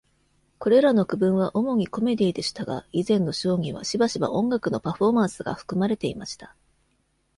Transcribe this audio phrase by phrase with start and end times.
[0.57, 6.55] これらの区分は主にコメディーでしたが、以前のショーにはしばしば音楽のパフォーマンスが含まれていました。